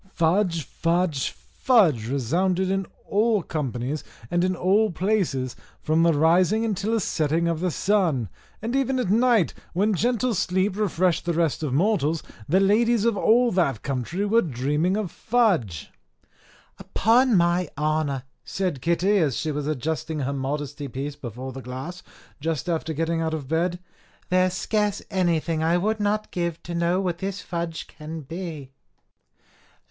[0.09, 6.93] Fudge, fudge, fudge, resounded in all companies and in all places, from the rising until
[6.93, 8.27] the setting of the sun;
[8.63, 13.15] and even at night, when gentle sleep refreshed the rest of mortals, the ladies of
[13.15, 15.91] all that country were dreaming of fudge!
[16.79, 22.01] "Upon my honour," said Kitty, as she was adjusting her modesty piece before the glass,
[22.39, 23.77] just after getting out of bed,
[24.29, 28.71] "there is scarce anything I would not give to know what this fudge can be."